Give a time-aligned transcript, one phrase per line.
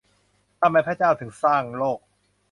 [0.59, 1.99] ทำไมพระเจ้าถึงสร้างโลก?